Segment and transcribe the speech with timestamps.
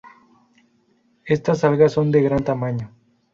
[1.25, 2.89] Estas algas son de gran tamaño.